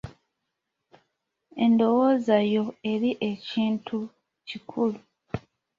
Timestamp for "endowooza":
1.63-2.35